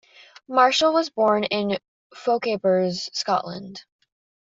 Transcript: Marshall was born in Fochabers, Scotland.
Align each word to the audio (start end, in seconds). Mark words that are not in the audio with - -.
Marshall 0.49 0.93
was 0.93 1.11
born 1.11 1.43
in 1.43 1.77
Fochabers, 2.15 3.07
Scotland. 3.13 3.83